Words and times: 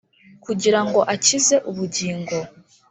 Kugira 0.43 0.79
ngo 0.85 0.99
akize 1.13 1.55
ubugingo 1.69 2.37